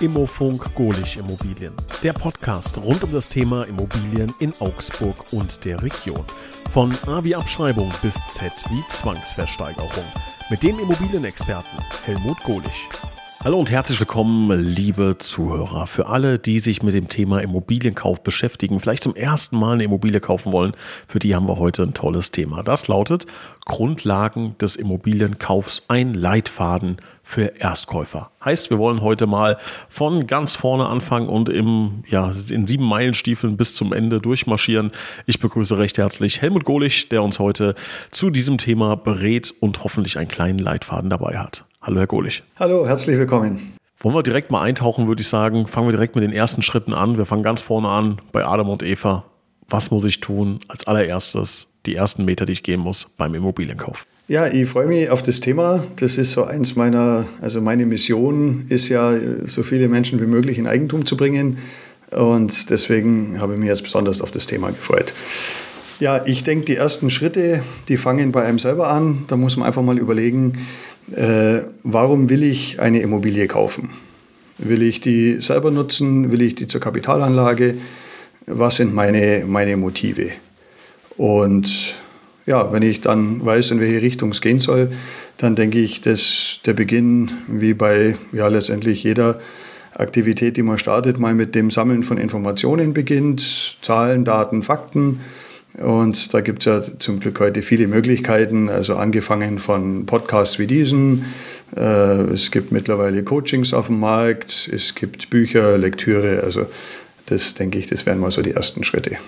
[0.00, 1.74] Immofunk Golich Immobilien.
[2.04, 6.24] Der Podcast rund um das Thema Immobilien in Augsburg und der Region.
[6.70, 10.04] Von A wie Abschreibung bis Z wie Zwangsversteigerung.
[10.50, 12.88] Mit dem Immobilienexperten Helmut Golich.
[13.48, 15.86] Hallo und herzlich willkommen, liebe Zuhörer.
[15.86, 20.20] Für alle, die sich mit dem Thema Immobilienkauf beschäftigen, vielleicht zum ersten Mal eine Immobilie
[20.20, 20.72] kaufen wollen,
[21.06, 22.62] für die haben wir heute ein tolles Thema.
[22.62, 23.26] Das lautet
[23.64, 28.30] Grundlagen des Immobilienkaufs, ein Leitfaden für Erstkäufer.
[28.44, 29.56] Heißt, wir wollen heute mal
[29.88, 34.92] von ganz vorne anfangen und im, ja, in sieben Meilenstiefeln bis zum Ende durchmarschieren.
[35.24, 37.76] Ich begrüße recht herzlich Helmut Golich, der uns heute
[38.10, 41.64] zu diesem Thema berät und hoffentlich einen kleinen Leitfaden dabei hat.
[41.88, 42.42] Hallo, Herr Golich.
[42.58, 43.72] Hallo, herzlich willkommen.
[44.00, 45.66] Wollen wir direkt mal eintauchen, würde ich sagen.
[45.66, 47.16] Fangen wir direkt mit den ersten Schritten an.
[47.16, 49.24] Wir fangen ganz vorne an bei Adam und Eva.
[49.70, 54.06] Was muss ich tun als allererstes, die ersten Meter, die ich gehen muss beim Immobilienkauf?
[54.26, 55.82] Ja, ich freue mich auf das Thema.
[55.96, 59.14] Das ist so eins meiner, also meine Mission ist ja,
[59.46, 61.56] so viele Menschen wie möglich in Eigentum zu bringen.
[62.10, 65.14] Und deswegen habe ich mich jetzt besonders auf das Thema gefreut.
[66.00, 69.24] Ja, ich denke, die ersten Schritte, die fangen bei einem selber an.
[69.26, 70.52] Da muss man einfach mal überlegen,
[71.10, 73.90] äh, warum will ich eine Immobilie kaufen?
[74.58, 76.30] Will ich die selber nutzen?
[76.30, 77.74] Will ich die zur Kapitalanlage?
[78.46, 80.30] Was sind meine, meine Motive?
[81.16, 81.94] Und
[82.46, 84.92] ja, wenn ich dann weiß, in welche Richtung es gehen soll,
[85.36, 89.40] dann denke ich, dass der Beginn, wie bei ja, letztendlich jeder
[89.94, 93.78] Aktivität, die man startet, mal mit dem Sammeln von Informationen beginnt.
[93.82, 95.18] Zahlen, Daten, Fakten
[95.80, 100.66] und da gibt es ja zum Glück heute viele Möglichkeiten, also angefangen von Podcasts wie
[100.66, 101.26] diesen.
[101.76, 101.80] Äh,
[102.32, 106.42] es gibt mittlerweile Coachings auf dem Markt, es gibt Bücher, Lektüre.
[106.42, 106.66] Also
[107.26, 109.18] das denke ich, das wären mal so die ersten Schritte.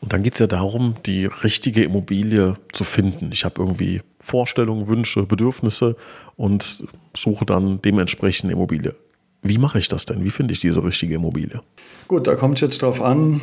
[0.00, 3.30] Und dann geht es ja darum, die richtige Immobilie zu finden.
[3.32, 5.96] Ich habe irgendwie Vorstellungen, Wünsche, Bedürfnisse
[6.36, 6.84] und
[7.16, 8.94] suche dann dementsprechend Immobilie.
[9.42, 10.24] Wie mache ich das denn?
[10.24, 11.60] Wie finde ich diese richtige Immobilie?
[12.08, 13.40] Gut, da kommt es jetzt darauf an,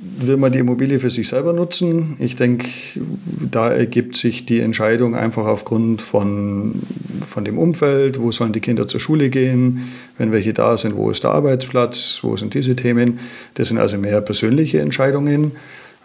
[0.00, 2.16] will man die Immobilie für sich selber nutzen?
[2.18, 2.68] Ich denke,
[3.50, 6.82] da ergibt sich die Entscheidung einfach aufgrund von,
[7.26, 11.10] von dem Umfeld, wo sollen die Kinder zur Schule gehen, wenn welche da sind, wo
[11.10, 13.18] ist der Arbeitsplatz, wo sind diese Themen.
[13.54, 15.52] Das sind also mehr persönliche Entscheidungen.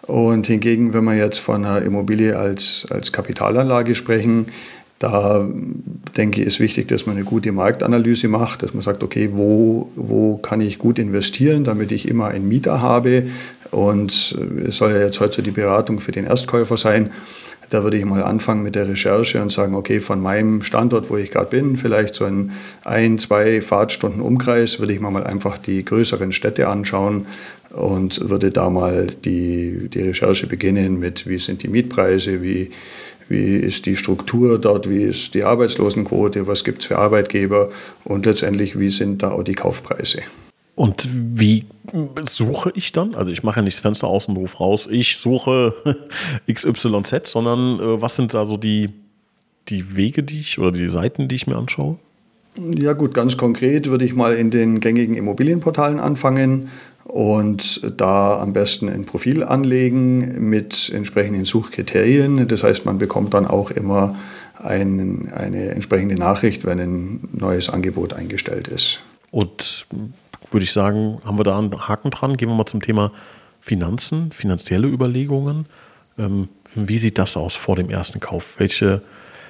[0.06, 4.48] Und hingegen, wenn wir jetzt von einer Immobilie als, als Kapitalanlage sprechen,
[5.04, 5.46] da
[6.16, 9.92] denke ich, ist wichtig, dass man eine gute Marktanalyse macht, dass man sagt, okay, wo,
[9.98, 13.26] wo kann ich gut investieren, damit ich immer einen Mieter habe.
[13.70, 17.12] Und es soll ja jetzt heute die Beratung für den Erstkäufer sein.
[17.70, 21.18] Da würde ich mal anfangen mit der Recherche und sagen, okay, von meinem Standort, wo
[21.18, 22.52] ich gerade bin, vielleicht so in
[22.86, 27.26] ein, zwei Fahrtstunden Umkreis, würde ich mal einfach die größeren Städte anschauen
[27.72, 32.70] und würde da mal die, die Recherche beginnen mit, wie sind die Mietpreise, wie
[33.30, 37.70] wie ist die Struktur dort, wie ist die Arbeitslosenquote, was gibt es für Arbeitgeber
[38.04, 40.22] und letztendlich, wie sind da auch die Kaufpreise.
[40.76, 41.66] Und wie
[42.28, 43.14] suche ich dann?
[43.14, 45.74] Also ich mache ja nicht das Fenster aus und rufe raus, ich suche
[46.52, 48.90] XYZ, sondern äh, was sind da so die,
[49.70, 52.00] die Wege, die ich oder die Seiten, die ich mir anschaue?
[52.58, 56.70] Ja gut, ganz konkret würde ich mal in den gängigen Immobilienportalen anfangen
[57.06, 62.48] und da am besten ein Profil anlegen mit entsprechenden Suchkriterien.
[62.48, 64.16] Das heißt, man bekommt dann auch immer
[64.60, 69.04] ein, eine entsprechende Nachricht, wenn ein neues Angebot eingestellt ist.
[69.32, 69.88] Und
[70.52, 72.38] würde ich sagen, haben wir da einen Haken dran.
[72.38, 73.12] Gehen wir mal zum Thema
[73.60, 75.66] Finanzen, finanzielle Überlegungen.
[76.18, 78.56] Ähm, wie sieht das aus vor dem ersten Kauf?
[78.60, 79.02] Welche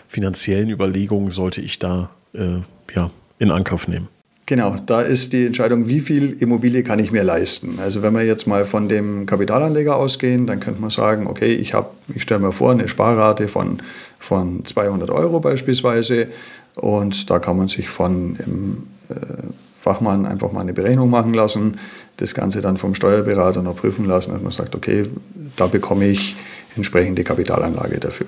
[0.07, 2.59] finanziellen Überlegungen sollte ich da äh,
[2.95, 4.07] ja, in Angriff nehmen?
[4.45, 7.79] Genau, da ist die Entscheidung, wie viel Immobilie kann ich mir leisten.
[7.79, 11.73] Also wenn wir jetzt mal von dem Kapitalanleger ausgehen, dann könnte man sagen, okay, ich,
[11.73, 13.81] hab, ich stelle mir vor, eine Sparrate von,
[14.19, 16.27] von 200 Euro beispielsweise
[16.75, 19.15] und da kann man sich von dem äh,
[19.79, 21.79] Fachmann einfach mal eine Berechnung machen lassen,
[22.17, 25.05] das Ganze dann vom Steuerberater noch prüfen lassen, dass man sagt, okay,
[25.55, 26.35] da bekomme ich
[26.75, 28.27] entsprechende Kapitalanlage dafür.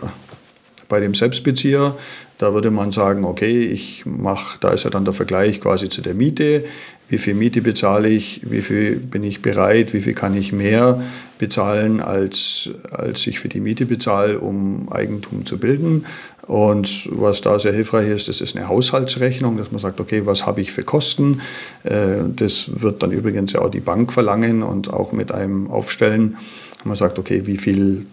[0.88, 1.96] Bei dem Selbstbezieher,
[2.38, 6.01] da würde man sagen, okay, ich mache, da ist ja dann der Vergleich quasi zu
[6.01, 6.66] der Miete.
[7.07, 8.41] Wie viel Miete bezahle ich?
[8.43, 9.93] Wie viel bin ich bereit?
[9.93, 11.02] Wie viel kann ich mehr
[11.37, 16.05] bezahlen, als, als ich für die Miete bezahle, um Eigentum zu bilden?
[16.47, 20.46] Und was da sehr hilfreich ist, das ist eine Haushaltsrechnung, dass man sagt, okay, was
[20.46, 21.41] habe ich für Kosten?
[21.84, 26.38] Äh, das wird dann übrigens ja auch die Bank verlangen und auch mit einem Aufstellen
[26.85, 28.05] man sagt, okay, wie viel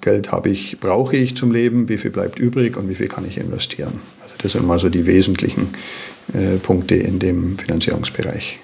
[0.00, 3.26] Geld habe ich, brauche ich zum Leben, wie viel bleibt übrig und wie viel kann
[3.26, 4.00] ich investieren.
[4.22, 5.68] Also das sind mal so die wesentlichen
[6.32, 8.58] äh, Punkte in dem Finanzierungsbereich.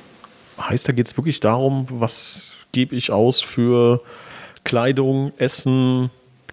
[0.60, 4.00] Heißt, da geht es wirklich darum, was gebe ich aus für
[4.64, 6.10] Kleidung, Essen,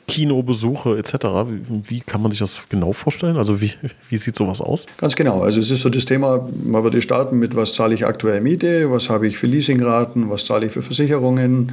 [0.08, 1.14] Kinobesuche etc.
[1.14, 3.38] Wie, wie, kann man sich das genau vorstellen?
[3.38, 3.72] Also wie,
[4.10, 4.86] wie sieht sowas aus?
[4.98, 5.42] Ganz genau.
[5.42, 8.92] Also es ist so das Thema, man würde starten mit, was zahle ich aktuell Miete,
[8.92, 11.72] was habe ich für Leasingraten, was zahle ich für Versicherungen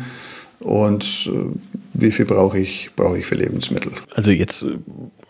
[0.60, 1.58] und äh,
[1.94, 3.92] wie viel brauche ich, brauche ich für Lebensmittel.
[4.14, 4.78] Also jetzt äh,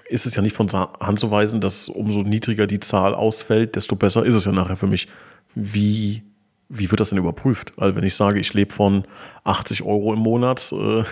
[0.08, 3.96] ist es ja nicht von Hand zu weisen, dass umso niedriger die Zahl ausfällt, desto
[3.96, 5.08] besser ist es ja nachher für mich.
[5.54, 6.22] Wie,
[6.68, 7.72] wie wird das denn überprüft?
[7.76, 9.04] Also wenn ich sage, ich lebe von
[9.44, 11.04] 80 Euro im Monat, äh,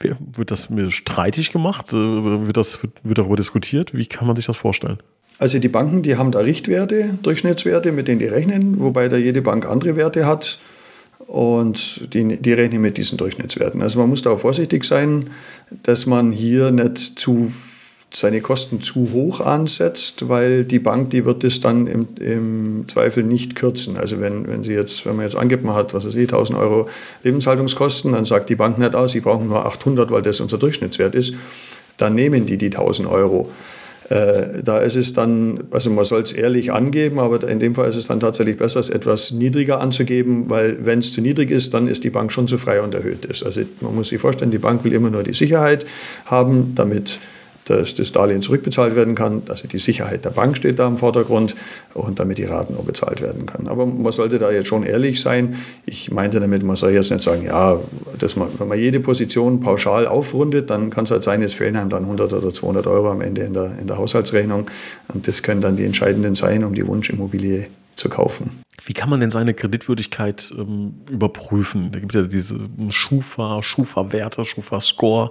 [0.00, 1.92] wird das mir streitig gemacht?
[1.92, 3.94] Äh, wird, das, wird darüber diskutiert?
[3.94, 4.98] Wie kann man sich das vorstellen?
[5.38, 9.40] Also die Banken, die haben da Richtwerte, Durchschnittswerte, mit denen die rechnen, wobei da jede
[9.40, 10.58] Bank andere Werte hat
[11.28, 13.82] und die, die rechnen mit diesen Durchschnittswerten.
[13.82, 15.28] Also man muss da vorsichtig sein,
[15.82, 17.52] dass man hier nicht zu
[18.12, 23.24] seine Kosten zu hoch ansetzt, weil die Bank, die wird es dann im, im Zweifel
[23.24, 23.98] nicht kürzen.
[23.98, 26.58] Also wenn, wenn sie jetzt, wenn man jetzt angibt, man hat, was weiß ich, 1000
[26.58, 26.88] Euro
[27.22, 31.14] Lebenshaltungskosten, dann sagt die Bank nicht aus, sie brauchen nur 800, weil das unser Durchschnittswert
[31.14, 31.34] ist,
[31.98, 33.48] dann nehmen die die 1000 Euro.
[34.08, 37.90] Äh, da ist es dann, also man soll es ehrlich angeben, aber in dem Fall
[37.90, 41.74] ist es dann tatsächlich besser, es etwas niedriger anzugeben, weil wenn es zu niedrig ist,
[41.74, 43.44] dann ist die Bank schon zu frei und erhöht ist.
[43.44, 45.84] Also man muss sich vorstellen, die Bank will immer nur die Sicherheit
[46.24, 47.18] haben, damit
[47.70, 49.42] dass das Darlehen zurückbezahlt werden kann.
[49.48, 51.54] Also die Sicherheit der Bank steht da im Vordergrund
[51.94, 53.68] und damit die Raten auch bezahlt werden können.
[53.68, 55.56] Aber man sollte da jetzt schon ehrlich sein.
[55.86, 57.78] Ich meinte damit, man soll jetzt nicht sagen, ja,
[58.18, 61.76] dass man, wenn man jede Position pauschal aufrundet, dann kann es halt sein, es fehlen
[61.76, 64.70] einem dann 100 oder 200 Euro am Ende in der, in der Haushaltsrechnung.
[65.12, 68.62] Und das können dann die entscheidenden sein, um die Wunschimmobilie zu kaufen.
[68.84, 71.90] Wie kann man denn seine Kreditwürdigkeit ähm, überprüfen?
[71.92, 72.58] Da gibt es ja diese
[72.90, 75.30] Schufa, Schufa-Werte, Schufa-Score.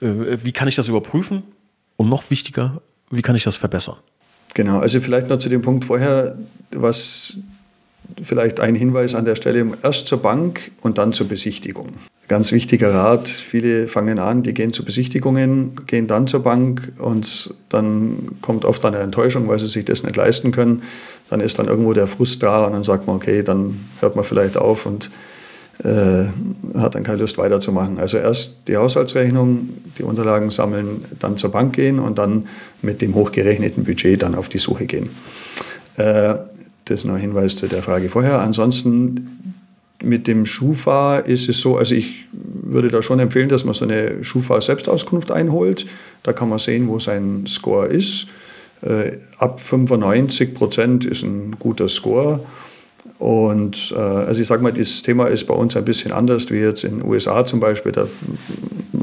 [0.00, 1.42] Äh, wie kann ich das überprüfen?
[1.96, 3.96] Und noch wichtiger, wie kann ich das verbessern?
[4.54, 6.36] Genau, also vielleicht noch zu dem Punkt vorher,
[6.70, 7.40] was
[8.22, 11.88] vielleicht ein Hinweis an der Stelle, erst zur Bank und dann zur Besichtigung.
[12.28, 17.54] Ganz wichtiger Rat, viele fangen an, die gehen zu Besichtigungen, gehen dann zur Bank und
[17.68, 20.82] dann kommt oft eine Enttäuschung, weil sie sich das nicht leisten können.
[21.28, 24.24] Dann ist dann irgendwo der Frust da und dann sagt man, okay, dann hört man
[24.24, 25.10] vielleicht auf und
[25.82, 26.24] äh,
[26.78, 27.98] hat dann keine Lust weiterzumachen.
[27.98, 29.68] Also erst die Haushaltsrechnung,
[29.98, 32.46] die Unterlagen sammeln, dann zur Bank gehen und dann
[32.82, 35.10] mit dem hochgerechneten Budget dann auf die Suche gehen.
[35.96, 36.36] Äh,
[36.84, 38.40] das ist noch ein Hinweis zu der Frage vorher.
[38.40, 39.54] Ansonsten
[40.02, 43.84] mit dem Schufa ist es so, also ich würde da schon empfehlen, dass man so
[43.84, 45.86] eine Schufa-Selbstauskunft einholt.
[46.22, 48.26] Da kann man sehen, wo sein Score ist.
[48.82, 52.44] Äh, ab 95 Prozent ist ein guter Score.
[53.24, 56.58] Und äh, also ich sage mal, dieses Thema ist bei uns ein bisschen anders wie
[56.58, 57.90] jetzt in den USA zum Beispiel.
[57.90, 58.06] Da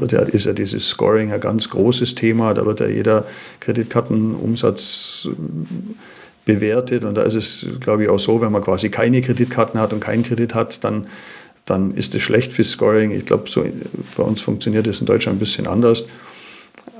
[0.08, 2.54] ja, ist ja dieses Scoring ein ganz großes Thema.
[2.54, 3.26] Da wird ja jeder
[3.58, 5.28] Kreditkartenumsatz
[6.44, 7.04] bewertet.
[7.04, 9.98] Und da ist es, glaube ich, auch so, wenn man quasi keine Kreditkarten hat und
[9.98, 11.08] keinen Kredit hat, dann,
[11.64, 13.10] dann ist es schlecht fürs Scoring.
[13.10, 13.64] Ich glaube, so
[14.16, 16.06] bei uns funktioniert das in Deutschland ein bisschen anders.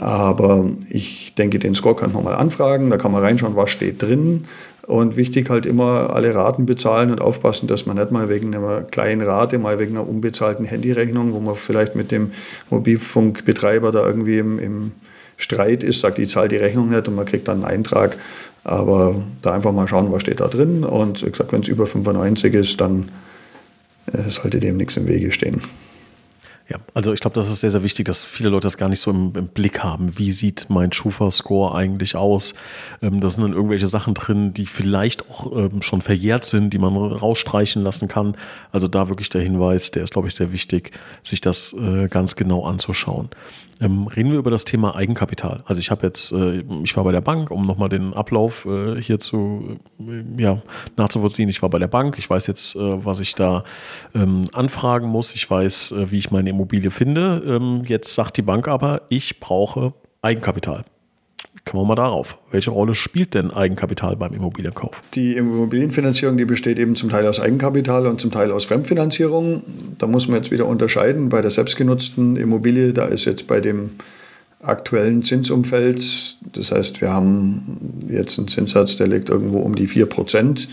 [0.00, 4.02] Aber ich denke, den Score kann man mal anfragen, da kann man reinschauen, was steht
[4.02, 4.44] drin.
[4.86, 8.82] Und wichtig halt immer alle Raten bezahlen und aufpassen, dass man nicht mal wegen einer
[8.82, 12.32] kleinen Rate, mal wegen einer unbezahlten Handyrechnung, wo man vielleicht mit dem
[12.70, 14.92] Mobilfunkbetreiber da irgendwie im, im
[15.36, 18.16] Streit ist, sagt, ich zahle die Rechnung nicht und man kriegt dann einen Eintrag.
[18.64, 20.84] Aber da einfach mal schauen, was steht da drin.
[20.84, 23.10] Und wie gesagt, wenn es über 95 ist, dann
[24.12, 25.62] äh, sollte dem nichts im Wege stehen.
[26.72, 29.00] Ja, also ich glaube, das ist sehr, sehr wichtig, dass viele Leute das gar nicht
[29.00, 30.18] so im, im Blick haben.
[30.18, 32.54] Wie sieht mein Schufa-Score eigentlich aus?
[33.02, 36.78] Ähm, da sind dann irgendwelche Sachen drin, die vielleicht auch ähm, schon verjährt sind, die
[36.78, 38.38] man rausstreichen lassen kann.
[38.70, 42.36] Also da wirklich der Hinweis, der ist, glaube ich, sehr wichtig, sich das äh, ganz
[42.36, 43.28] genau anzuschauen.
[43.82, 45.64] Ähm, reden wir über das Thema Eigenkapital.
[45.66, 49.00] Also ich habe jetzt, äh, ich war bei der Bank, um nochmal den Ablauf äh,
[49.00, 50.62] hier zu äh, ja,
[50.96, 51.48] nachzuvollziehen.
[51.48, 53.64] Ich war bei der Bank, ich weiß jetzt, äh, was ich da
[54.14, 57.42] ähm, anfragen muss, ich weiß, äh, wie ich meine Immobilie finde.
[57.44, 60.84] Ähm, jetzt sagt die Bank aber, ich brauche Eigenkapital.
[61.64, 62.38] Kommen wir mal darauf.
[62.50, 65.00] Welche Rolle spielt denn Eigenkapital beim Immobilienkauf?
[65.14, 69.62] Die Immobilienfinanzierung, die besteht eben zum Teil aus Eigenkapital und zum Teil aus Fremdfinanzierung.
[69.98, 71.28] Da muss man jetzt wieder unterscheiden.
[71.28, 73.90] Bei der selbstgenutzten Immobilie, da ist jetzt bei dem
[74.60, 80.68] aktuellen Zinsumfeld, das heißt, wir haben jetzt einen Zinssatz, der liegt irgendwo um die 4%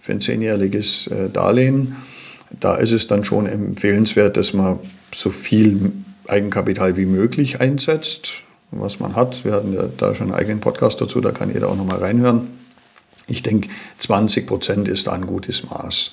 [0.00, 1.96] für ein zehnjähriges äh, Darlehen.
[2.60, 4.78] Da ist es dann schon empfehlenswert, dass man
[5.14, 5.92] so viel
[6.26, 8.44] Eigenkapital wie möglich einsetzt
[8.80, 9.44] was man hat.
[9.44, 12.48] Wir hatten ja da schon einen eigenen Podcast dazu, da kann jeder auch nochmal reinhören.
[13.26, 13.68] Ich denke,
[13.98, 16.12] 20 Prozent ist da ein gutes Maß.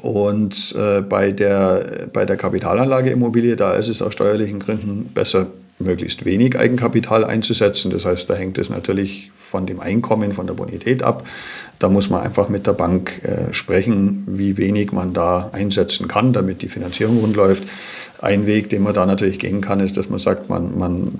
[0.00, 3.16] Und äh, bei, der, bei der Kapitalanlage
[3.56, 7.90] da ist es aus steuerlichen Gründen besser, möglichst wenig Eigenkapital einzusetzen.
[7.90, 11.24] Das heißt, da hängt es natürlich von dem Einkommen, von der Bonität ab.
[11.78, 16.32] Da muss man einfach mit der Bank äh, sprechen, wie wenig man da einsetzen kann,
[16.32, 17.64] damit die Finanzierung rund läuft.
[18.20, 21.18] Ein Weg, den man da natürlich gehen kann, ist, dass man sagt, man, man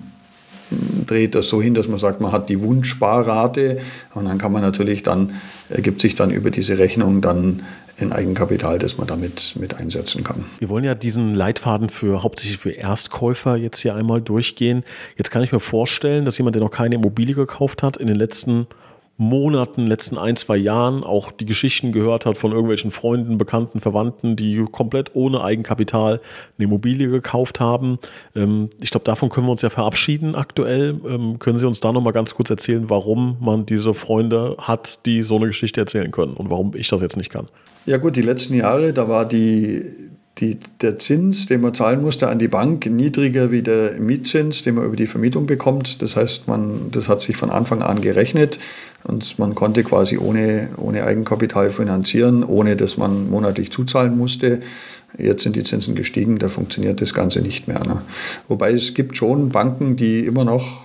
[1.07, 3.81] dreht das so hin, dass man sagt, man hat die Wunschsparrate
[4.15, 5.35] und dann kann man natürlich dann,
[5.69, 7.63] ergibt sich dann über diese Rechnung dann
[8.01, 10.45] ein Eigenkapital, das man damit mit einsetzen kann.
[10.59, 14.85] Wir wollen ja diesen Leitfaden für hauptsächlich für Erstkäufer jetzt hier einmal durchgehen.
[15.17, 18.17] Jetzt kann ich mir vorstellen, dass jemand, der noch keine Immobilie gekauft hat, in den
[18.17, 18.67] letzten
[19.19, 24.37] Monaten, letzten ein, zwei Jahren auch die Geschichten gehört hat von irgendwelchen Freunden, Bekannten, Verwandten,
[24.37, 26.21] die komplett ohne Eigenkapital
[26.59, 27.99] eine Immobilie gekauft haben.
[28.35, 30.99] Ähm, ich glaube, davon können wir uns ja verabschieden aktuell.
[31.07, 35.23] Ähm, können Sie uns da nochmal ganz kurz erzählen, warum man diese Freunde hat, die
[35.23, 37.49] so eine Geschichte erzählen können und warum ich das jetzt nicht kann?
[37.85, 39.83] Ja gut, die letzten Jahre, da war die,
[40.39, 44.77] die, der Zins, den man zahlen musste an die Bank, niedriger wie der Mietzins, den
[44.77, 46.01] man über die Vermietung bekommt.
[46.01, 48.61] Das heißt, man, das hat sich von Anfang an gerechnet
[49.05, 54.61] und man konnte quasi ohne, ohne Eigenkapital finanzieren, ohne dass man monatlich zuzahlen musste.
[55.19, 57.85] Jetzt sind die Zinsen gestiegen, da funktioniert das Ganze nicht mehr.
[57.85, 58.03] Ne?
[58.49, 60.83] Wobei es gibt schon Banken, die immer noch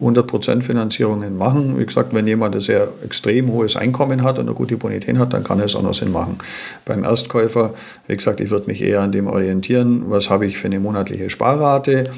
[0.00, 1.78] 100% Finanzierungen machen.
[1.78, 5.32] Wie gesagt, wenn jemand ein sehr extrem hohes Einkommen hat und eine gute Bonität hat,
[5.32, 6.38] dann kann es auch noch Sinn machen.
[6.84, 7.74] Beim Erstkäufer,
[8.08, 11.30] wie gesagt, ich würde mich eher an dem orientieren, was habe ich für eine monatliche
[11.30, 12.10] Sparrate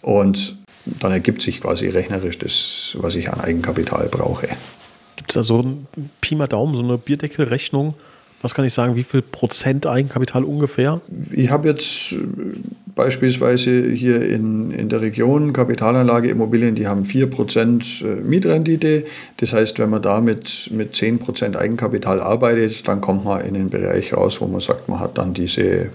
[0.00, 4.48] und dann ergibt sich quasi rechnerisch das, was ich an Eigenkapital brauche.
[5.16, 5.86] Gibt es da so ein
[6.20, 7.94] Pi mal Daumen, so eine Bierdeckelrechnung?
[8.44, 11.00] Was kann ich sagen, wie viel Prozent Eigenkapital ungefähr?
[11.32, 12.18] Ich habe jetzt äh,
[12.94, 19.04] beispielsweise hier in, in der Region Kapitalanlage Immobilien, die haben 4% äh, Mietrendite.
[19.38, 23.70] Das heißt, wenn man da mit, mit 10% Eigenkapital arbeitet, dann kommt man in den
[23.70, 25.88] Bereich raus, wo man sagt, man hat dann diese,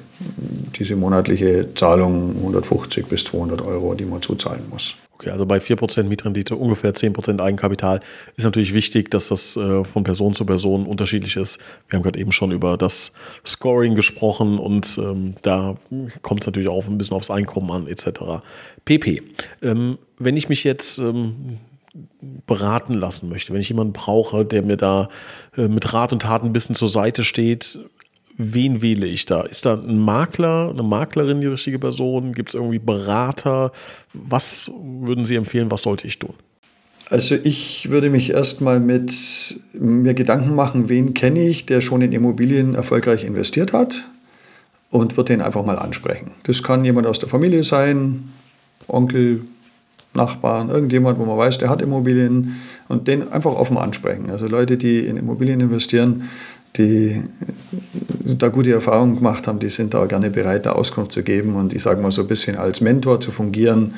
[0.79, 4.95] diese monatliche Zahlung 150 bis 200 Euro, die man zuzahlen muss.
[5.19, 7.99] Okay, also bei 4% Mietrendite, ungefähr 10% Eigenkapital
[8.37, 11.59] ist natürlich wichtig, dass das äh, von Person zu Person unterschiedlich ist.
[11.89, 13.11] Wir haben gerade eben schon über das
[13.45, 15.75] Scoring gesprochen und ähm, da
[16.21, 18.41] kommt es natürlich auch ein bisschen aufs Einkommen an, etc.
[18.85, 19.21] PP.
[19.61, 21.57] Ähm, wenn ich mich jetzt ähm,
[22.47, 25.09] beraten lassen möchte, wenn ich jemanden brauche, der mir da
[25.57, 27.77] äh, mit Rat und Tat ein bisschen zur Seite steht,
[28.39, 29.41] wen wähle ich da?
[29.41, 32.31] Ist da ein Makler, eine Maklerin die richtige Person?
[32.31, 33.71] Gibt es irgendwie Berater?
[34.13, 36.33] Was würden Sie empfehlen, was sollte ich tun?
[37.09, 39.13] Also ich würde mich erstmal mit
[39.79, 44.05] mir Gedanken machen, wen kenne ich, der schon in Immobilien erfolgreich investiert hat
[44.89, 46.31] und würde den einfach mal ansprechen.
[46.43, 48.29] Das kann jemand aus der Familie sein,
[48.87, 49.41] Onkel,
[50.13, 52.55] Nachbarn, irgendjemand, wo man weiß, der hat Immobilien
[52.87, 54.29] und den einfach offen ansprechen.
[54.31, 56.29] Also Leute, die in Immobilien investieren,
[56.77, 57.23] die
[58.23, 61.73] da gute Erfahrungen gemacht haben, die sind da gerne bereit, da Auskunft zu geben und
[61.73, 63.95] ich sage mal so ein bisschen als Mentor zu fungieren.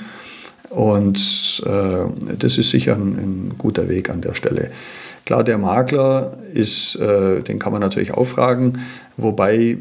[0.70, 4.70] Und äh, das ist sicher ein, ein, guter Weg an der Stelle.
[5.26, 8.80] Klar, der Makler ist, äh, den kann man natürlich auffragen,
[9.18, 9.78] wobei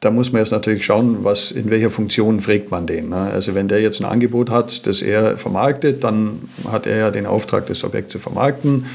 [0.00, 3.10] da muss man jetzt natürlich schauen, was, in welcher Funktion fragt man den.
[3.10, 3.16] Ne?
[3.16, 7.26] Also wenn der jetzt ein Angebot hat, das er vermarktet, dann hat er ja den
[7.26, 8.86] Auftrag, das Objekt zu vermarkten.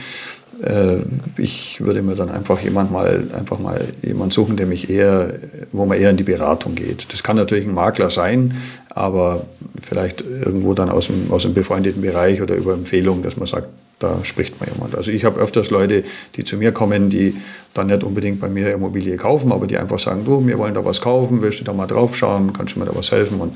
[0.63, 0.97] Äh,
[1.37, 5.33] ich würde mir dann einfach jemand mal, einfach mal jemand suchen, der mich eher,
[5.71, 7.11] wo man eher in die Beratung geht.
[7.11, 8.55] Das kann natürlich ein Makler sein,
[8.89, 9.45] aber
[9.81, 13.67] vielleicht irgendwo dann aus dem, aus dem befreundeten Bereich oder über Empfehlung, dass man sagt,
[13.99, 14.95] da spricht man jemand.
[14.95, 16.03] Also ich habe öfters Leute,
[16.35, 17.35] die zu mir kommen, die
[17.73, 20.83] dann nicht unbedingt bei mir Immobilie kaufen, aber die einfach sagen, du, wir wollen da
[20.83, 23.39] was kaufen, willst du da mal drauf schauen, kannst du mir da was helfen?
[23.39, 23.55] Und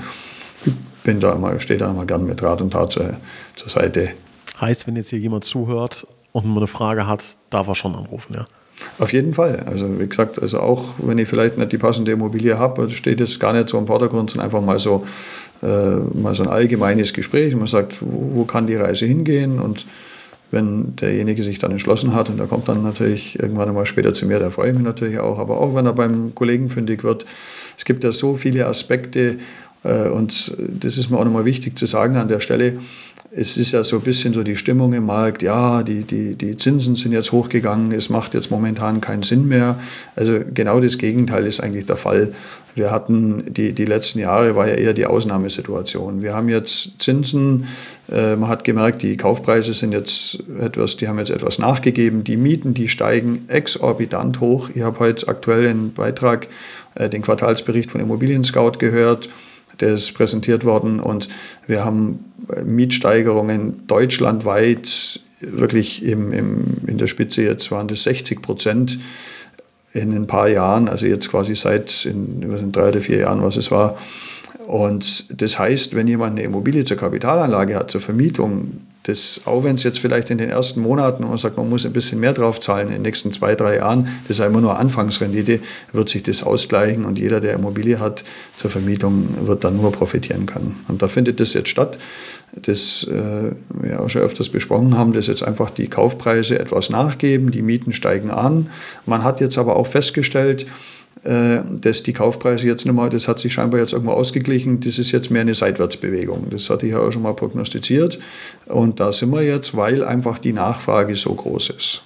[0.65, 3.11] ich bin da immer, stehe da immer gern mit Rat und Tat zur,
[3.55, 4.09] zur Seite.
[4.59, 8.33] Heißt, wenn jetzt hier jemand zuhört und man eine Frage hat, darf er schon anrufen,
[8.35, 8.47] ja.
[8.97, 9.63] Auf jeden Fall.
[9.65, 13.39] Also wie gesagt, also auch wenn ich vielleicht nicht die passende Immobilie habe, steht jetzt
[13.39, 15.03] gar nicht so im Vordergrund, sondern einfach mal so,
[15.61, 17.55] äh, mal so ein allgemeines Gespräch.
[17.55, 19.59] Man sagt, wo, wo, kann die Reise hingehen?
[19.59, 19.85] Und
[20.51, 24.25] wenn derjenige sich dann entschlossen hat, und der kommt dann natürlich irgendwann einmal später zu
[24.25, 25.39] mir, da freue ich mich natürlich auch.
[25.39, 27.25] Aber auch wenn er beim Kollegen fündig wird,
[27.77, 29.37] es gibt ja so viele Aspekte,
[29.83, 32.79] äh, und das ist mir auch nochmal wichtig zu sagen an der Stelle,
[33.31, 36.57] es ist ja so ein bisschen so die Stimmung im Markt, ja, die, die, die
[36.57, 39.79] Zinsen sind jetzt hochgegangen, es macht jetzt momentan keinen Sinn mehr.
[40.15, 42.33] Also genau das Gegenteil ist eigentlich der Fall.
[42.75, 46.21] Wir hatten die, die letzten Jahre war ja eher die Ausnahmesituation.
[46.21, 47.67] Wir haben jetzt Zinsen,
[48.11, 52.37] äh, man hat gemerkt, die Kaufpreise sind jetzt etwas, die haben jetzt etwas nachgegeben, die
[52.37, 54.69] Mieten, die steigen exorbitant hoch.
[54.73, 56.47] Ich habe heute aktuell einen Beitrag,
[56.95, 59.29] äh, den Quartalsbericht von Immobilien Scout gehört
[59.79, 61.29] der ist präsentiert worden und
[61.67, 68.41] wir haben äh, Mietsteigerungen deutschlandweit wirklich im, im, in der Spitze jetzt waren das 60
[68.41, 68.99] Prozent
[69.93, 73.71] in ein paar Jahren, also jetzt quasi seit in, drei oder vier Jahren, was es
[73.71, 73.97] war.
[74.67, 79.75] Und das heißt, wenn jemand eine Immobilie zur Kapitalanlage hat, zur Vermietung, das, auch wenn
[79.75, 82.59] es jetzt vielleicht in den ersten Monaten, man sagt, man muss ein bisschen mehr drauf
[82.59, 85.59] zahlen in den nächsten zwei, drei Jahren, das ist immer nur Anfangsrendite,
[85.91, 88.23] wird sich das ausgleichen und jeder, der Immobilie hat
[88.55, 90.79] zur Vermietung, wird dann nur profitieren können.
[90.87, 91.97] Und da findet das jetzt statt,
[92.53, 93.51] das äh,
[93.81, 97.93] wir auch schon öfters besprochen haben, dass jetzt einfach die Kaufpreise etwas nachgeben, die Mieten
[97.93, 98.69] steigen an.
[99.05, 100.65] Man hat jetzt aber auch festgestellt,
[101.21, 105.29] dass die Kaufpreise jetzt nochmal, das hat sich scheinbar jetzt irgendwo ausgeglichen, das ist jetzt
[105.29, 106.47] mehr eine Seitwärtsbewegung.
[106.49, 108.19] Das hatte ich ja auch schon mal prognostiziert.
[108.67, 112.03] Und da sind wir jetzt, weil einfach die Nachfrage so groß ist.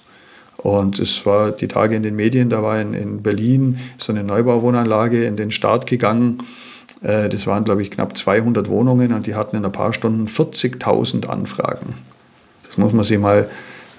[0.56, 4.24] Und es war die Tage in den Medien, da war in, in Berlin so eine
[4.24, 6.38] Neubauwohnanlage in den Start gegangen.
[7.02, 10.26] Äh, das waren, glaube ich, knapp 200 Wohnungen und die hatten in ein paar Stunden
[10.26, 11.94] 40.000 Anfragen.
[12.66, 13.48] Das muss man sich mal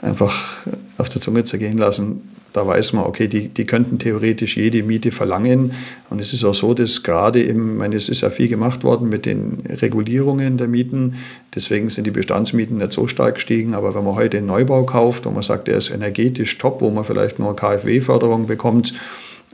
[0.01, 0.65] einfach
[0.97, 5.11] auf der Zunge zergehen lassen da weiß man, okay, die, die könnten theoretisch jede Miete
[5.11, 5.73] verlangen.
[6.09, 9.09] Und es ist auch so, dass gerade ich meine, es ist ja viel gemacht worden
[9.09, 11.15] mit den Regulierungen der Mieten.
[11.53, 13.73] Deswegen sind die Bestandsmieten nicht so stark gestiegen.
[13.73, 16.89] Aber wenn man heute einen Neubau kauft und man sagt, der ist energetisch top, wo
[16.91, 18.93] man vielleicht nur KfW-Förderung bekommt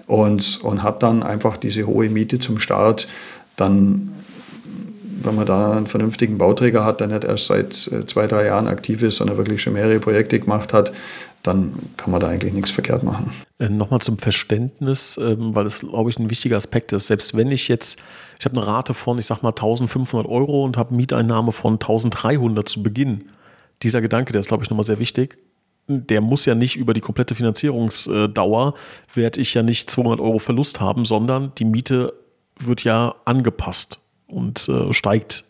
[0.05, 3.08] und, und hat dann einfach diese hohe Miete zum Start,
[3.55, 4.13] dann
[5.24, 8.67] wenn man da einen vernünftigen Bauträger hat, der nicht erst seit äh, zwei, drei Jahren
[8.67, 10.93] aktiv ist, sondern wirklich schon mehrere Projekte gemacht hat,
[11.43, 13.31] dann kann man da eigentlich nichts verkehrt machen.
[13.60, 17.07] Äh, Nochmal zum Verständnis, ähm, weil das, glaube ich, ein wichtiger Aspekt ist.
[17.07, 18.00] Selbst wenn ich jetzt,
[18.39, 22.67] ich habe eine Rate von, ich sag mal, 1500 Euro und habe Mieteinnahme von 1300
[22.67, 23.29] zu Beginn.
[23.83, 25.38] Dieser Gedanke, der ist, glaube ich, nochmal sehr wichtig.
[25.88, 28.75] Der muss ja nicht über die komplette Finanzierungsdauer,
[29.13, 32.13] werde ich ja nicht 200 Euro Verlust haben, sondern die Miete
[32.57, 35.43] wird ja angepasst und äh, steigt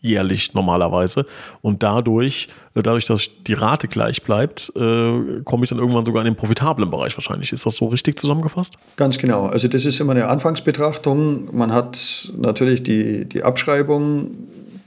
[0.00, 1.26] jährlich normalerweise.
[1.60, 6.22] Und dadurch, äh, dadurch, dass die Rate gleich bleibt, äh, komme ich dann irgendwann sogar
[6.22, 7.52] in den profitablen Bereich wahrscheinlich.
[7.52, 8.74] Ist das so richtig zusammengefasst?
[8.96, 9.46] Ganz genau.
[9.46, 11.54] Also das ist immer eine Anfangsbetrachtung.
[11.56, 14.30] Man hat natürlich die, die Abschreibung.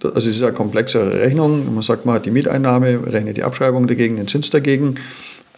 [0.03, 1.73] Also es ist eine komplexere Rechnung.
[1.73, 4.95] Man sagt, man hat die Mieteinnahme, rechnet die Abschreibung dagegen, den Zins dagegen.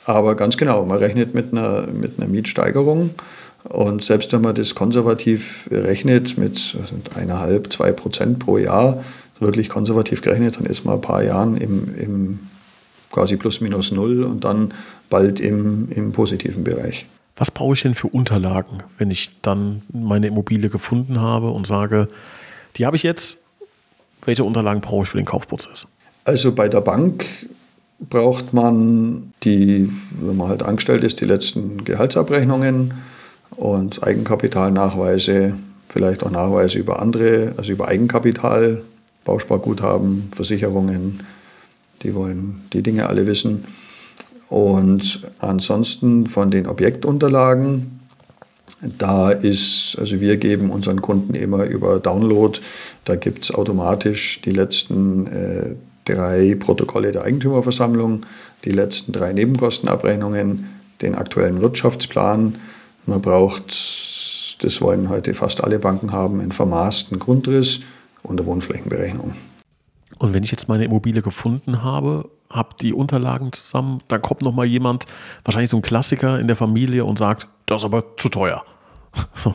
[0.05, 3.12] Aber ganz genau, man rechnet mit einer, mit einer Mietsteigerung.
[3.69, 6.75] Und selbst wenn man das konservativ rechnet mit
[7.15, 9.01] eineinhalb, zwei Prozent pro Jahr,
[9.43, 12.39] wirklich konservativ gerechnet, dann ist man ein paar Jahren im, im
[13.12, 14.73] quasi plus minus null und dann
[15.09, 17.05] bald im, im positiven Bereich.
[17.35, 22.07] Was brauche ich denn für Unterlagen, wenn ich dann meine Immobilie gefunden habe und sage,
[22.75, 23.39] die habe ich jetzt,
[24.25, 25.87] welche Unterlagen brauche ich für den Kaufprozess?
[26.25, 27.25] Also bei der Bank
[28.00, 32.94] braucht man die, wenn man halt angestellt ist, die letzten Gehaltsabrechnungen
[33.51, 35.55] und Eigenkapitalnachweise,
[35.89, 38.81] vielleicht auch Nachweise über andere, also über Eigenkapital,
[39.25, 41.24] Bausparguthaben, Versicherungen,
[42.03, 43.66] die wollen die Dinge alle wissen.
[44.50, 48.00] Und ansonsten von den Objektunterlagen,
[48.98, 52.59] da ist, also wir geben unseren Kunden immer über Download,
[53.05, 58.25] da gibt es automatisch die letzten äh, drei Protokolle der Eigentümerversammlung,
[58.66, 60.68] die letzten drei Nebenkostenabrechnungen,
[61.01, 62.55] den aktuellen Wirtschaftsplan.
[63.05, 67.81] Man braucht, das wollen heute fast alle Banken haben, einen vermaßten Grundriss
[68.24, 69.36] und der Wohnflächenberechnung.
[70.20, 74.53] Und wenn ich jetzt meine Immobilie gefunden habe, habe die Unterlagen zusammen, dann kommt noch
[74.53, 75.05] mal jemand,
[75.44, 78.64] wahrscheinlich so ein Klassiker in der Familie und sagt, das ist aber zu teuer.
[79.36, 79.53] So,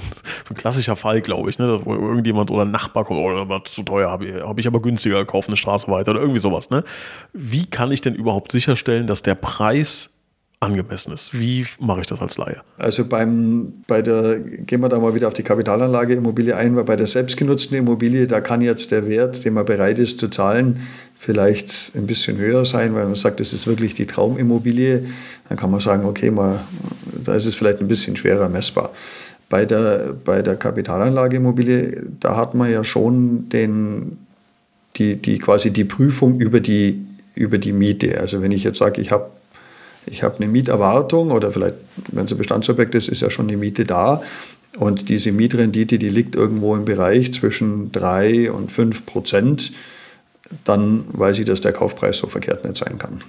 [0.50, 1.80] ein klassischer Fall, glaube ich, ne?
[1.84, 4.80] wo irgendjemand oder ein Nachbar kommt, oh, aber zu teuer, habe ich, hab ich aber
[4.80, 6.70] günstiger gekauft, eine Straße weiter oder irgendwie sowas.
[6.70, 6.84] Ne?
[7.32, 10.10] Wie kann ich denn überhaupt sicherstellen, dass der Preis
[10.60, 11.38] angemessen ist.
[11.38, 12.62] Wie mache ich das als Laie?
[12.78, 16.84] Also beim, bei der, gehen wir da mal wieder auf die Kapitalanlage Immobilie ein, weil
[16.84, 20.80] bei der selbstgenutzten Immobilie, da kann jetzt der Wert, den man bereit ist zu zahlen,
[21.16, 25.04] vielleicht ein bisschen höher sein, weil man sagt, das ist wirklich die Traumimmobilie.
[25.48, 26.60] Dann kann man sagen, okay, mal,
[27.22, 28.92] da ist es vielleicht ein bisschen schwerer messbar.
[29.48, 34.18] Bei der, bei der Kapitalanlageimmobilie, da hat man ja schon den,
[34.96, 38.20] die, die, quasi die Prüfung über die, über die Miete.
[38.20, 39.30] Also wenn ich jetzt sage, ich habe
[40.10, 41.74] ich habe eine Mieterwartung oder vielleicht,
[42.12, 44.22] wenn es ein Bestandsobjekt ist, ist ja schon die Miete da.
[44.78, 49.72] Und diese Mietrendite, die liegt irgendwo im Bereich zwischen 3 und 5 Prozent.
[50.64, 53.22] Dann weiß ich, dass der Kaufpreis so verkehrt nicht sein kann.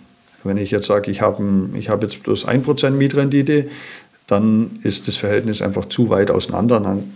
[0.43, 1.43] Wenn ich jetzt sage, ich habe
[1.87, 3.69] hab jetzt bloß 1 Prozent Mietrendite,
[4.27, 6.79] dann ist das Verhältnis einfach zu weit auseinander.
[6.79, 7.11] Dann,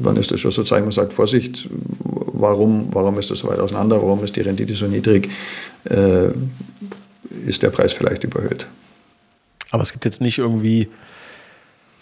[0.00, 3.96] dann ist das schon sozusagen, man sagt, Vorsicht, warum, warum ist das so weit auseinander,
[3.96, 5.28] warum ist die Rendite so niedrig?
[5.84, 6.28] Äh,
[7.46, 8.66] ist der Preis vielleicht überhöht.
[9.70, 10.88] Aber es gibt jetzt nicht irgendwie,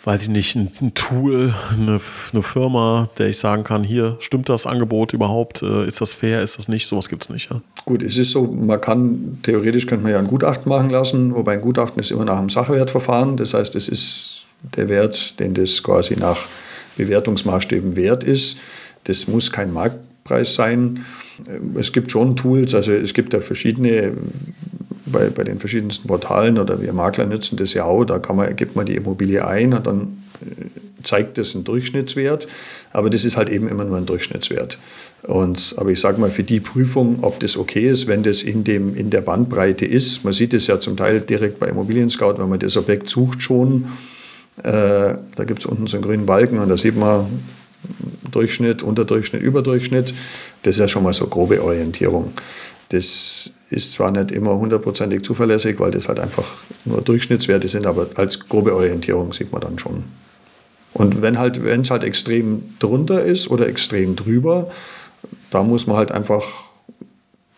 [0.04, 2.00] weiß ich nicht, ein, Tool, eine,
[2.32, 6.42] eine, Firma, der ich sagen kann, hier stimmt das Angebot überhaupt, äh, ist das fair,
[6.42, 7.50] ist das nicht, sowas gibt es nicht.
[7.50, 7.60] Ja?
[7.84, 11.54] Gut, es ist so, man kann, theoretisch könnte man ja ein Gutachten machen lassen, wobei
[11.54, 15.82] ein Gutachten ist immer nach einem Sachwertverfahren, das heißt, es ist der Wert, den das
[15.82, 16.48] quasi nach
[16.96, 18.58] Bewertungsmaßstäben wert ist.
[19.04, 21.04] Das muss kein Marktpreis sein.
[21.76, 24.14] Es gibt schon Tools, also es gibt ja verschiedene
[25.10, 28.54] bei, bei den verschiedensten Portalen oder wir Makler nutzen das ja auch, da kann man,
[28.56, 30.66] gibt man die Immobilie ein und dann äh,
[31.02, 32.48] zeigt das einen Durchschnittswert,
[32.92, 34.78] aber das ist halt eben immer nur ein Durchschnittswert.
[35.22, 38.62] Und, aber ich sage mal, für die Prüfung, ob das okay ist, wenn das in,
[38.62, 42.34] dem, in der Bandbreite ist, man sieht es ja zum Teil direkt bei Immobilien Scout,
[42.38, 43.86] wenn man das Objekt sucht schon,
[44.62, 47.26] äh, da gibt es unten so einen grünen Balken und da sieht man
[48.30, 50.12] Durchschnitt, Unterdurchschnitt, Überdurchschnitt.
[50.62, 52.32] Das ist ja schon mal so grobe Orientierung.
[52.90, 56.46] Das ist zwar nicht immer hundertprozentig zuverlässig, weil das halt einfach
[56.84, 60.04] nur Durchschnittswerte sind, aber als grobe Orientierung sieht man dann schon.
[60.94, 64.68] Und wenn halt, es halt extrem drunter ist oder extrem drüber,
[65.50, 66.44] da muss man halt einfach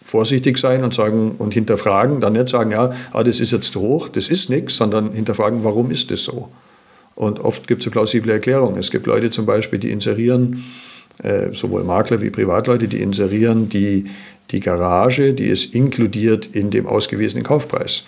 [0.02, 4.08] vorsichtig sein und sagen und hinterfragen, dann nicht sagen, ja, ah, das ist jetzt hoch,
[4.08, 6.48] das ist nichts, sondern hinterfragen, warum ist das so?
[7.14, 8.76] Und oft gibt es eine plausible Erklärung.
[8.76, 10.64] Es gibt Leute zum Beispiel, die inserieren,
[11.22, 14.06] äh, sowohl Makler wie Privatleute, die inserieren die,
[14.50, 18.04] die Garage, die ist inkludiert in dem ausgewiesenen Kaufpreis.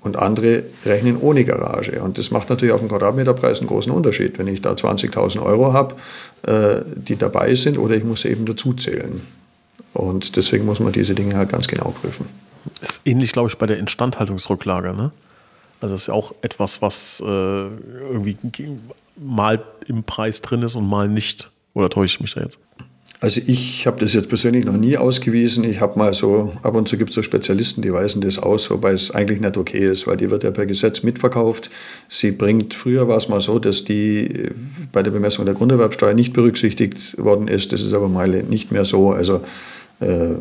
[0.00, 2.00] Und andere rechnen ohne Garage.
[2.00, 5.72] Und das macht natürlich auf dem Quadratmeterpreis einen großen Unterschied, wenn ich da 20.000 Euro
[5.72, 5.96] habe,
[6.46, 9.20] äh, die dabei sind, oder ich muss eben dazu zählen.
[9.94, 12.26] Und deswegen muss man diese Dinge halt ganz genau prüfen.
[12.82, 14.94] Ist ähnlich, glaube ich, bei der Instandhaltungsrücklage.
[14.94, 15.10] Ne?
[15.80, 18.36] Also das ist ja auch etwas, was äh, irgendwie
[19.16, 21.50] mal im Preis drin ist und mal nicht.
[21.74, 22.58] Oder täusche ich mich da jetzt?
[23.20, 25.64] Also ich habe das jetzt persönlich noch nie ausgewiesen.
[25.64, 28.70] Ich habe mal so, ab und zu gibt es so Spezialisten, die weisen das aus,
[28.70, 31.70] wobei es eigentlich nicht okay ist, weil die wird ja per Gesetz mitverkauft.
[32.08, 34.50] Sie bringt, früher war es mal so, dass die äh,
[34.92, 37.72] bei der Bemessung der Grunderwerbsteuer nicht berücksichtigt worden ist.
[37.72, 39.12] Das ist aber mal nicht mehr so.
[39.12, 39.40] Also
[40.00, 40.34] äh,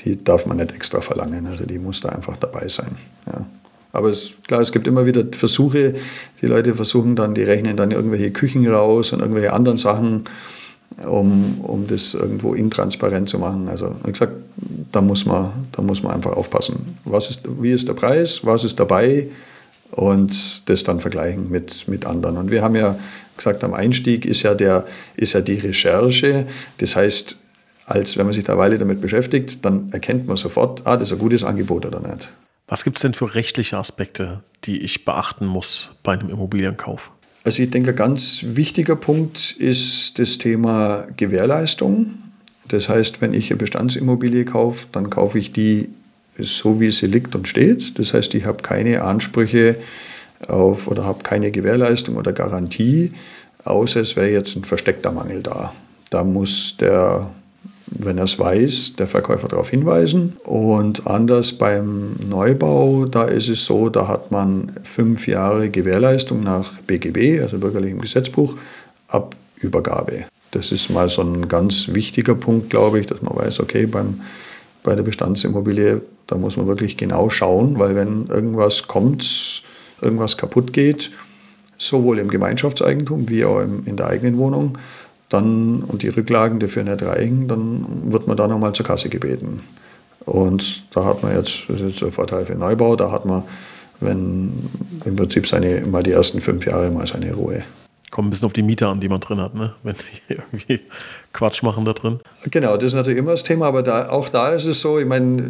[0.00, 1.46] die darf man nicht extra verlangen.
[1.46, 2.96] Also die muss da einfach dabei sein.
[3.26, 3.46] Ja.
[3.92, 5.92] Aber es, klar, es gibt immer wieder Versuche,
[6.40, 10.24] die Leute versuchen dann, die rechnen dann irgendwelche Küchen raus und irgendwelche anderen Sachen,
[11.06, 13.68] um, um das irgendwo intransparent zu machen.
[13.68, 14.32] Also wie gesagt,
[14.90, 16.98] da muss man, da muss man einfach aufpassen.
[17.04, 19.28] Was ist, wie ist der Preis, was ist dabei
[19.92, 22.36] und das dann vergleichen mit, mit anderen.
[22.36, 22.96] Und wir haben ja
[23.36, 26.46] gesagt, am Einstieg ist ja, der, ist ja die Recherche.
[26.78, 27.38] Das heißt,
[27.86, 31.08] als wenn man sich da eine Weile damit beschäftigt, dann erkennt man sofort, ah, das
[31.08, 32.30] ist ein gutes Angebot oder nicht.
[32.68, 37.10] Was gibt es denn für rechtliche Aspekte, die ich beachten muss bei einem Immobilienkauf?
[37.44, 42.10] Also ich denke, ein ganz wichtiger Punkt ist das Thema Gewährleistung.
[42.68, 45.90] Das heißt, wenn ich eine Bestandsimmobilie kaufe, dann kaufe ich die
[46.38, 47.98] so, wie sie liegt und steht.
[47.98, 49.76] Das heißt, ich habe keine Ansprüche
[50.48, 53.10] auf oder habe keine Gewährleistung oder Garantie,
[53.64, 55.72] außer es wäre jetzt ein versteckter Mangel da.
[56.10, 57.32] Da muss der
[57.98, 60.36] wenn er es weiß, der Verkäufer darauf hinweisen.
[60.44, 66.80] Und anders beim Neubau, da ist es so, da hat man fünf Jahre Gewährleistung nach
[66.82, 68.56] BGB, also bürgerlichem Gesetzbuch,
[69.08, 70.26] ab Übergabe.
[70.50, 74.20] Das ist mal so ein ganz wichtiger Punkt, glaube ich, dass man weiß, okay, beim,
[74.82, 79.62] bei der Bestandsimmobilie, da muss man wirklich genau schauen, weil wenn irgendwas kommt,
[80.00, 81.10] irgendwas kaputt geht,
[81.78, 84.78] sowohl im Gemeinschaftseigentum wie auch in der eigenen Wohnung,
[85.32, 89.60] dann, und die Rücklagen dafür nicht reichen, dann wird man da nochmal zur Kasse gebeten.
[90.24, 93.24] Und da hat man jetzt, das ist jetzt der Vorteil für den Neubau, da hat
[93.24, 93.44] man,
[94.00, 94.52] wenn
[95.04, 97.64] im Prinzip seine, mal die ersten fünf Jahre mal seine Ruhe.
[98.10, 99.72] Kommt ein bisschen auf die Mieter an, die man drin hat, ne?
[99.82, 99.94] wenn
[100.28, 100.80] die irgendwie
[101.32, 102.20] Quatsch machen da drin.
[102.50, 105.06] Genau, das ist natürlich immer das Thema, aber da, auch da ist es so, ich
[105.06, 105.42] meine,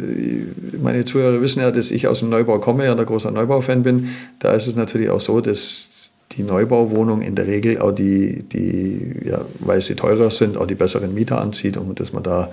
[0.81, 4.09] meine Zuhörer wissen ja, dass ich aus dem Neubau komme und ein großer Neubau-Fan bin.
[4.39, 9.15] Da ist es natürlich auch so, dass die Neubauwohnung in der Regel auch die, die
[9.25, 12.49] ja, weil sie teurer sind, auch die besseren Mieter anzieht und dass man da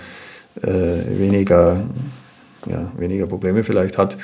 [0.63, 1.87] äh, weniger,
[2.67, 4.19] ja, weniger Probleme vielleicht hat.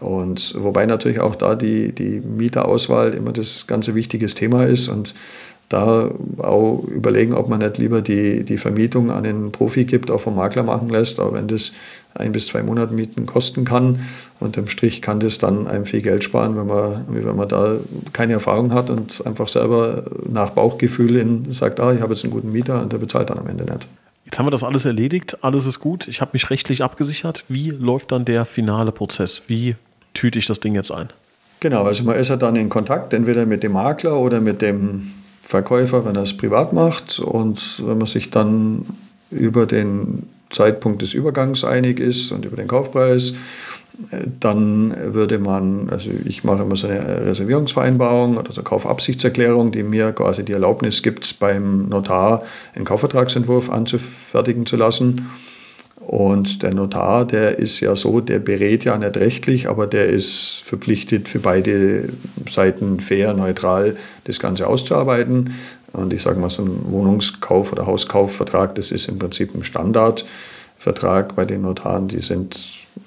[0.00, 5.14] Und wobei natürlich auch da die, die Mieterauswahl immer das ganze wichtiges Thema ist und
[5.68, 10.20] da auch überlegen, ob man nicht lieber die, die Vermietung an den Profi gibt, auch
[10.20, 11.72] vom Makler machen lässt, auch wenn das
[12.14, 14.00] ein bis zwei Monate Mieten kosten kann.
[14.40, 17.76] Unterm Strich kann das dann einem viel Geld sparen, wenn man, wenn man da
[18.12, 22.32] keine Erfahrung hat und einfach selber nach Bauchgefühl in, sagt, ah, ich habe jetzt einen
[22.32, 23.88] guten Mieter und der bezahlt dann am Ende nicht.
[24.24, 27.44] Jetzt haben wir das alles erledigt, alles ist gut, ich habe mich rechtlich abgesichert.
[27.48, 29.42] Wie läuft dann der finale Prozess?
[29.48, 29.76] Wie
[30.14, 31.08] tüte ich das Ding jetzt ein?
[31.60, 35.12] Genau, also man ist ja dann in Kontakt, entweder mit dem Makler oder mit dem
[35.42, 37.20] Verkäufer, wenn er es privat macht.
[37.20, 38.84] Und wenn man sich dann
[39.34, 43.34] über den Zeitpunkt des Übergangs einig ist und über den Kaufpreis,
[44.10, 49.72] äh, dann würde man, also ich mache immer so eine Reservierungsvereinbarung oder so eine Kaufabsichtserklärung,
[49.72, 52.42] die mir quasi die Erlaubnis gibt, beim Notar
[52.74, 55.30] einen Kaufvertragsentwurf anzufertigen zu lassen.
[56.06, 60.62] Und der Notar, der ist ja so, der berät ja nicht rechtlich, aber der ist
[60.64, 62.10] verpflichtet, für beide
[62.46, 65.54] Seiten fair, neutral das Ganze auszuarbeiten.
[65.92, 71.34] Und ich sage mal, so ein Wohnungskauf- oder Hauskaufvertrag, das ist im Prinzip ein Standardvertrag
[71.36, 72.08] bei den Notaren.
[72.08, 72.58] Die sind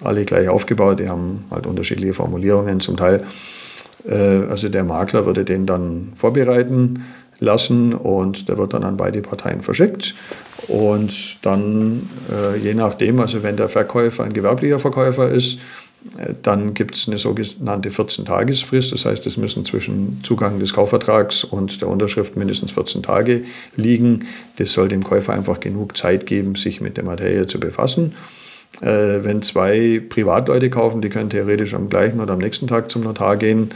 [0.02, 3.24] alle gleich aufgebaut, die haben halt unterschiedliche Formulierungen zum Teil.
[4.06, 4.16] Äh,
[4.50, 7.04] also der Makler würde den dann vorbereiten
[7.40, 10.16] lassen und der wird dann an beide Parteien verschickt.
[10.68, 15.60] Und dann, äh, je nachdem, also wenn der Verkäufer ein gewerblicher Verkäufer ist,
[16.18, 18.92] äh, dann gibt es eine sogenannte 14-Tagesfrist.
[18.92, 23.44] Das heißt, es müssen zwischen Zugang des Kaufvertrags und der Unterschrift mindestens 14 Tage
[23.76, 24.26] liegen.
[24.58, 28.14] Das soll dem Käufer einfach genug Zeit geben, sich mit der Materie zu befassen.
[28.82, 33.04] Äh, wenn zwei Privatleute kaufen, die können theoretisch am gleichen oder am nächsten Tag zum
[33.04, 33.70] Notar gehen.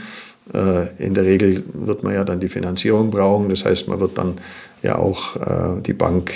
[0.52, 3.48] Äh, in der Regel wird man ja dann die Finanzierung brauchen.
[3.48, 4.38] Das heißt, man wird dann
[4.82, 6.32] ja auch äh, die Bank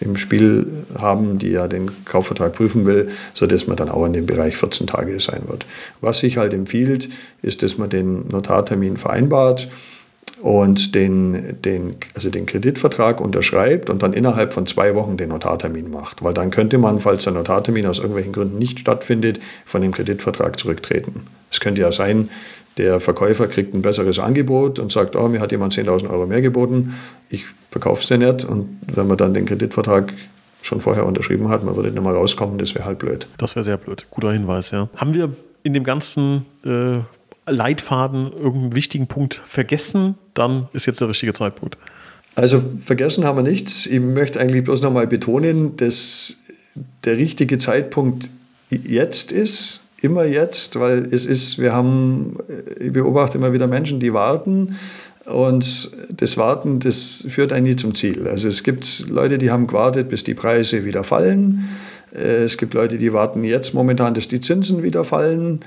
[0.00, 0.66] im Spiel
[0.98, 4.86] haben, die ja den Kaufvertrag prüfen will, sodass man dann auch in dem Bereich 14
[4.86, 5.66] Tage sein wird.
[6.00, 7.10] Was sich halt empfiehlt,
[7.42, 9.68] ist, dass man den Notartermin vereinbart
[10.40, 15.90] und den, den, also den Kreditvertrag unterschreibt und dann innerhalb von zwei Wochen den Notartermin
[15.90, 16.24] macht.
[16.24, 20.58] Weil dann könnte man, falls der Notartermin aus irgendwelchen Gründen nicht stattfindet, von dem Kreditvertrag
[20.58, 21.24] zurücktreten.
[21.50, 22.30] Es könnte ja sein,
[22.76, 26.40] der Verkäufer kriegt ein besseres Angebot und sagt, oh, mir hat jemand 10.000 Euro mehr
[26.40, 26.94] geboten,
[27.28, 28.44] ich verkaufe es dir nicht.
[28.44, 30.12] Und wenn man dann den Kreditvertrag
[30.62, 33.26] schon vorher unterschrieben hat, man würde nicht mal rauskommen, das wäre halt blöd.
[33.38, 34.06] Das wäre sehr blöd.
[34.10, 34.88] Guter Hinweis, ja.
[34.96, 37.00] Haben wir in dem ganzen äh,
[37.46, 40.16] Leitfaden irgendeinen wichtigen Punkt vergessen?
[40.34, 41.76] Dann ist jetzt der richtige Zeitpunkt.
[42.36, 43.86] Also vergessen haben wir nichts.
[43.86, 46.72] Ich möchte eigentlich bloß nochmal betonen, dass
[47.04, 48.30] der richtige Zeitpunkt
[48.70, 54.00] jetzt ist immer jetzt, weil es ist, wir haben, äh, ich beobachte immer wieder Menschen,
[54.00, 54.76] die warten
[55.26, 58.26] und das Warten, das führt einen nie zum Ziel.
[58.26, 61.68] Also es gibt Leute, die haben gewartet, bis die Preise wieder fallen.
[62.14, 65.60] Äh, es gibt Leute, die warten jetzt momentan, dass die Zinsen wieder fallen.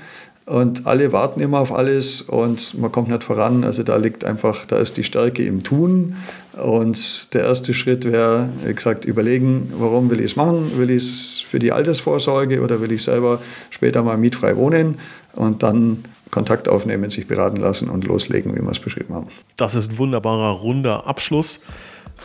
[0.46, 3.64] Und alle warten immer auf alles und man kommt nicht voran.
[3.64, 6.16] Also da liegt einfach, da ist die Stärke im Tun.
[6.52, 10.70] Und der erste Schritt wäre, wie gesagt, überlegen, warum will ich es machen?
[10.76, 14.98] Will ich es für die Altersvorsorge oder will ich selber später mal mietfrei wohnen?
[15.34, 19.28] Und dann Kontakt aufnehmen, sich beraten lassen und loslegen, wie wir es beschrieben haben.
[19.56, 21.60] Das ist ein wunderbarer, runder Abschluss.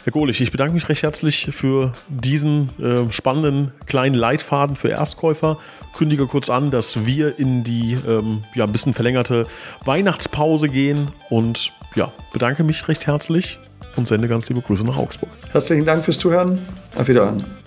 [0.03, 5.57] Herr Gohlich, ich bedanke mich recht herzlich für diesen äh, spannenden kleinen Leitfaden für Erstkäufer.
[5.95, 9.45] Kündige kurz an, dass wir in die ähm, ja, ein bisschen verlängerte
[9.83, 13.59] Weihnachtspause gehen und ja, bedanke mich recht herzlich
[13.95, 15.29] und sende ganz liebe Grüße nach Augsburg.
[15.51, 16.59] Herzlichen Dank fürs Zuhören.
[16.95, 17.58] Auf Wiedersehen.